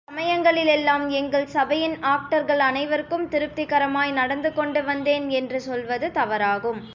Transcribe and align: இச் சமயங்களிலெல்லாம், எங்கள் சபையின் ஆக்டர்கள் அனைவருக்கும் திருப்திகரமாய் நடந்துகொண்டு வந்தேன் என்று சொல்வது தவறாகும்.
இச் 0.01 0.11
சமயங்களிலெல்லாம், 0.11 1.03
எங்கள் 1.09 1.45
சபையின் 1.47 1.93
ஆக்டர்கள் 2.03 2.59
அனைவருக்கும் 2.59 3.25
திருப்திகரமாய் 3.29 4.11
நடந்துகொண்டு 4.11 4.81
வந்தேன் 4.83 5.27
என்று 5.29 5.59
சொல்வது 5.61 6.07
தவறாகும். 6.13 6.81